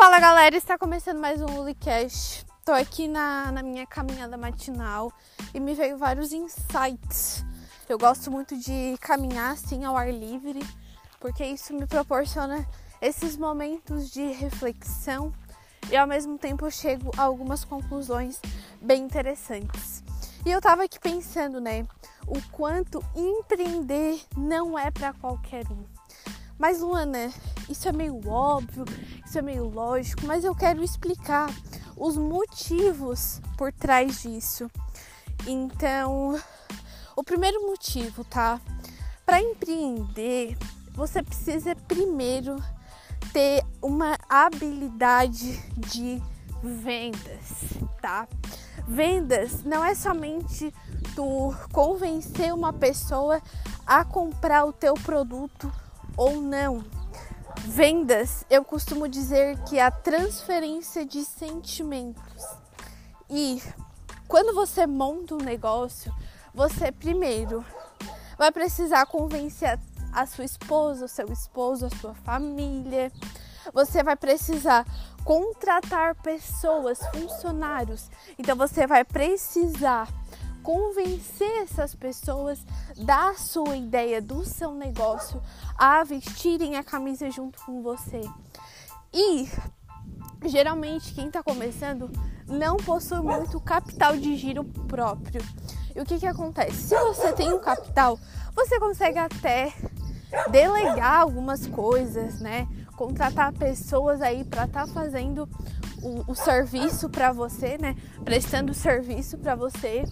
[0.00, 2.46] Fala galera, está começando mais um Lulicast.
[2.64, 5.12] Tô aqui na, na minha caminhada matinal
[5.52, 7.44] e me veio vários insights.
[7.86, 10.60] Eu gosto muito de caminhar assim ao ar livre,
[11.20, 12.66] porque isso me proporciona
[12.98, 15.34] esses momentos de reflexão
[15.90, 18.40] e ao mesmo tempo eu chego a algumas conclusões
[18.80, 20.02] bem interessantes.
[20.46, 21.86] E eu tava aqui pensando, né,
[22.26, 25.99] o quanto empreender não é para qualquer um.
[26.60, 27.32] Mas Luana,
[27.70, 28.84] isso é meio óbvio,
[29.24, 31.48] isso é meio lógico, mas eu quero explicar
[31.96, 34.70] os motivos por trás disso.
[35.46, 36.38] Então,
[37.16, 38.60] o primeiro motivo, tá?
[39.24, 40.58] Para empreender,
[40.92, 42.62] você precisa primeiro
[43.32, 46.22] ter uma habilidade de
[46.62, 48.28] vendas, tá?
[48.86, 50.74] Vendas não é somente
[51.16, 53.40] tu convencer uma pessoa
[53.86, 55.72] a comprar o teu produto
[56.16, 56.84] ou não.
[57.60, 62.44] Vendas, eu costumo dizer que é a transferência de sentimentos.
[63.28, 63.62] E
[64.26, 66.12] quando você monta um negócio,
[66.54, 67.64] você primeiro
[68.38, 69.78] vai precisar convencer
[70.12, 73.12] a sua esposa, o seu esposo, a sua família.
[73.72, 74.86] Você vai precisar
[75.24, 78.10] contratar pessoas, funcionários.
[78.38, 80.08] Então você vai precisar
[80.70, 82.64] convencer essas pessoas
[82.96, 85.42] da sua ideia, do seu negócio,
[85.76, 88.20] a vestirem a camisa junto com você.
[89.12, 89.50] E
[90.46, 92.08] geralmente quem está começando
[92.46, 95.42] não possui muito capital de giro próprio.
[95.92, 96.76] E o que, que acontece?
[96.76, 98.16] Se você tem um capital,
[98.54, 99.74] você consegue até
[100.52, 102.68] delegar algumas coisas, né?
[102.96, 105.48] Contratar pessoas aí para estar tá fazendo
[106.00, 107.96] o, o serviço para você, né?
[108.24, 110.04] Prestando serviço para você.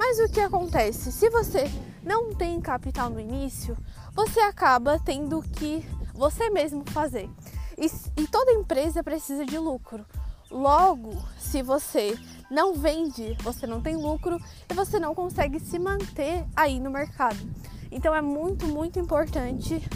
[0.00, 1.12] Mas o que acontece?
[1.12, 1.70] Se você
[2.02, 3.76] não tem capital no início,
[4.14, 5.84] você acaba tendo que
[6.14, 7.28] você mesmo fazer.
[7.76, 7.84] E,
[8.16, 10.06] e toda empresa precisa de lucro.
[10.50, 12.18] Logo, se você
[12.50, 14.38] não vende, você não tem lucro
[14.70, 17.38] e você não consegue se manter aí no mercado.
[17.92, 19.86] Então é muito, muito importante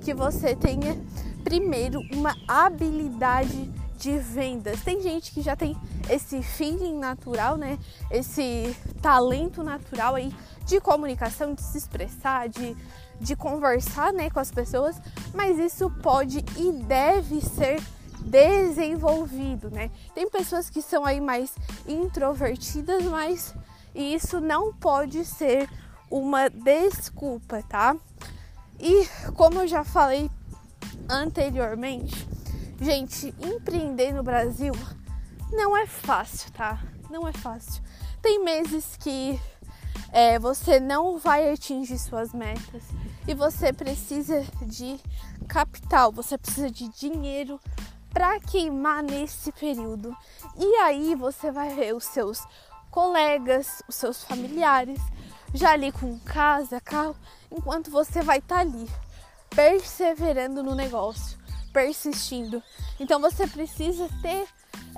[0.00, 0.98] que você tenha
[1.44, 4.80] primeiro uma habilidade de vendas.
[4.80, 5.76] Tem gente que já tem
[6.08, 7.78] esse feeling natural, né?
[8.10, 10.34] Esse talento natural aí
[10.64, 12.74] de comunicação, de se expressar, de,
[13.20, 14.96] de conversar, né, com as pessoas,
[15.34, 17.82] mas isso pode e deve ser
[18.20, 19.90] desenvolvido, né?
[20.14, 21.52] Tem pessoas que são aí mais
[21.86, 23.54] introvertidas, mas
[23.94, 25.68] isso não pode ser
[26.10, 27.96] uma desculpa, tá?
[28.78, 30.30] E como eu já falei
[31.08, 32.29] anteriormente,
[32.80, 34.72] Gente, empreender no Brasil
[35.52, 36.82] não é fácil, tá?
[37.10, 37.82] Não é fácil.
[38.22, 39.38] Tem meses que
[40.10, 42.82] é, você não vai atingir suas metas
[43.28, 44.98] e você precisa de
[45.46, 47.60] capital, você precisa de dinheiro
[48.14, 50.16] para queimar nesse período.
[50.56, 52.42] E aí você vai ver os seus
[52.90, 55.00] colegas, os seus familiares
[55.52, 57.14] já ali com casa, carro,
[57.50, 58.88] enquanto você vai estar tá ali
[59.50, 61.39] perseverando no negócio
[61.72, 62.62] persistindo.
[62.98, 64.46] Então você precisa ter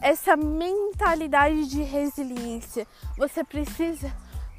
[0.00, 2.86] essa mentalidade de resiliência.
[3.16, 4.12] Você precisa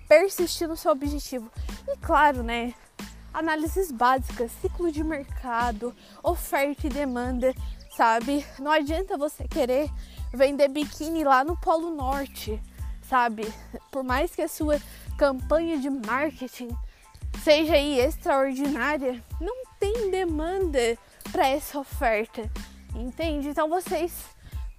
[0.08, 1.52] persistir no seu objetivo.
[1.88, 2.74] E claro, né?
[3.34, 7.54] Análises básicas, ciclo de mercado, oferta e demanda,
[7.98, 8.46] sabe?
[8.60, 9.90] Não adianta você querer
[10.32, 12.62] vender biquíni lá no Polo Norte,
[13.10, 13.52] sabe?
[13.92, 14.80] Por mais que a sua
[15.18, 16.70] campanha de marketing
[17.44, 20.98] seja aí extraordinária, não tem demanda
[21.34, 22.48] para essa oferta,
[22.94, 23.50] entende?
[23.50, 24.14] Então vocês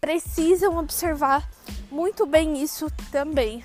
[0.00, 1.46] precisam observar
[1.90, 3.64] muito bem isso também.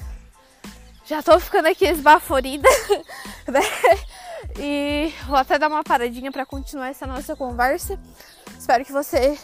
[1.05, 2.67] Já tô ficando aqui esbaforida,
[3.47, 3.61] né?
[4.59, 7.99] E vou até dar uma paradinha para continuar essa nossa conversa.
[8.57, 9.37] Espero que você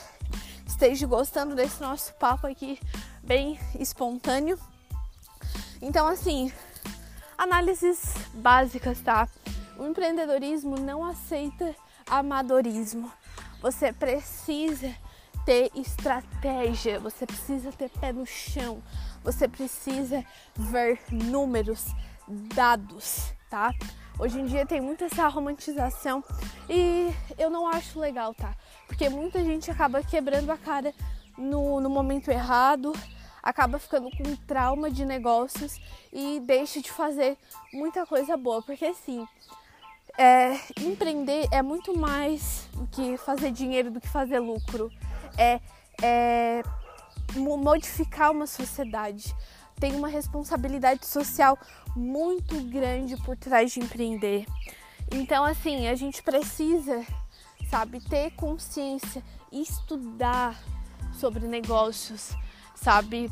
[0.65, 2.79] esteja gostando desse nosso papo aqui
[3.23, 4.59] bem espontâneo.
[5.83, 6.51] Então, assim,
[7.37, 9.29] análises básicas, tá?
[9.77, 11.75] O empreendedorismo não aceita
[12.09, 13.11] amadorismo.
[13.65, 14.95] Você precisa
[15.43, 18.79] ter estratégia, você precisa ter pé no chão,
[19.23, 20.23] você precisa
[20.55, 21.87] ver números,
[22.27, 23.73] dados, tá?
[24.19, 26.23] Hoje em dia tem muita essa romantização
[26.69, 28.55] e eu não acho legal, tá?
[28.85, 30.93] Porque muita gente acaba quebrando a cara
[31.35, 32.93] no, no momento errado,
[33.41, 35.81] acaba ficando com trauma de negócios
[36.13, 37.35] e deixa de fazer
[37.73, 38.61] muita coisa boa.
[38.61, 39.27] Porque assim,
[40.19, 44.91] é, empreender é muito mais que fazer dinheiro, do que fazer lucro.
[45.37, 45.59] É,
[46.01, 46.63] é
[47.35, 49.35] modificar uma sociedade.
[49.79, 51.57] Tem uma responsabilidade social
[51.95, 54.45] muito grande por trás de empreender.
[55.11, 57.05] Então, assim, a gente precisa,
[57.69, 60.59] sabe, ter consciência, estudar
[61.13, 62.31] sobre negócios,
[62.75, 63.31] sabe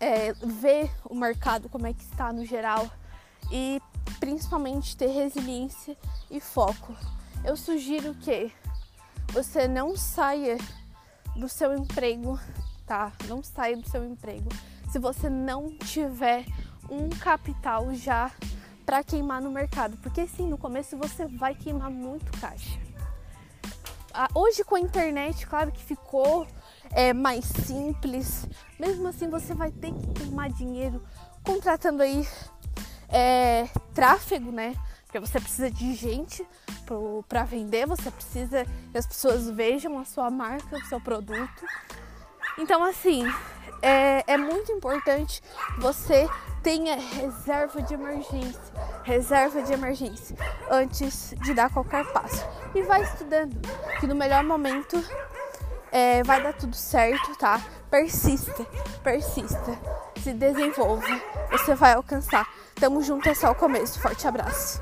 [0.00, 2.90] é, ver o mercado como é que está no geral
[3.50, 3.80] e
[4.18, 5.96] principalmente ter resiliência
[6.30, 6.94] e foco.
[7.46, 8.50] Eu sugiro que
[9.28, 10.58] você não saia
[11.36, 12.40] do seu emprego,
[12.84, 13.12] tá?
[13.28, 14.48] Não saia do seu emprego
[14.90, 16.44] se você não tiver
[16.90, 18.32] um capital já
[18.84, 22.80] para queimar no mercado, porque sim, no começo você vai queimar muito caixa.
[24.12, 26.48] Ah, hoje com a internet, claro que ficou
[26.90, 28.44] é, mais simples,
[28.76, 31.00] mesmo assim você vai ter que queimar dinheiro
[31.44, 32.26] contratando aí
[33.08, 34.74] é, tráfego, né?
[35.16, 36.46] Porque você precisa de gente
[37.26, 41.64] para vender, você precisa que as pessoas vejam a sua marca, o seu produto.
[42.58, 43.24] Então, assim,
[43.80, 45.42] é, é muito importante
[45.78, 46.28] você
[46.62, 48.60] tenha reserva de emergência,
[49.04, 50.36] reserva de emergência
[50.70, 52.46] antes de dar qualquer passo.
[52.74, 53.56] E vai estudando,
[53.98, 55.02] que no melhor momento
[55.90, 57.58] é, vai dar tudo certo, tá?
[57.90, 58.66] Persista,
[59.02, 59.78] persista,
[60.22, 61.06] se desenvolva,
[61.50, 62.46] você vai alcançar.
[62.74, 63.98] Tamo junto, é só o começo.
[63.98, 64.78] Forte abraço.